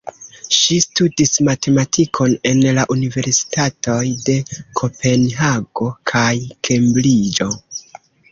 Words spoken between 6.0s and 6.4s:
kaj